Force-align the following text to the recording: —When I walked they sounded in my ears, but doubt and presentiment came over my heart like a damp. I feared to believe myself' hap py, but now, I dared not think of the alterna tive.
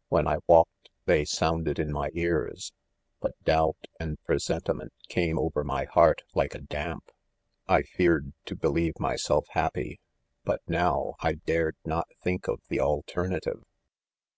—When 0.08 0.26
I 0.26 0.38
walked 0.46 0.88
they 1.04 1.26
sounded 1.26 1.78
in 1.78 1.92
my 1.92 2.08
ears, 2.14 2.72
but 3.20 3.34
doubt 3.44 3.76
and 4.00 4.16
presentiment 4.24 4.94
came 5.10 5.38
over 5.38 5.62
my 5.62 5.84
heart 5.84 6.22
like 6.34 6.54
a 6.54 6.58
damp. 6.62 7.10
I 7.68 7.82
feared 7.82 8.32
to 8.46 8.56
believe 8.56 8.98
myself' 8.98 9.48
hap 9.50 9.74
py, 9.74 10.00
but 10.42 10.62
now, 10.66 11.16
I 11.20 11.34
dared 11.34 11.76
not 11.84 12.08
think 12.22 12.48
of 12.48 12.62
the 12.70 12.78
alterna 12.78 13.40
tive. 13.42 13.62